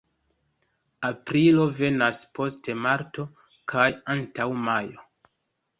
Aprilo 1.09 1.67
venas 1.81 2.23
post 2.39 2.71
marto 2.87 3.27
kaj 3.75 3.89
antaŭ 4.17 4.51
majo. 4.69 5.09